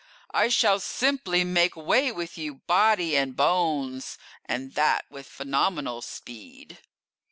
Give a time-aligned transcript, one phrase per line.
[0.31, 6.79] I shall simply make way with you, body and bones, And that with phenomenal speed!"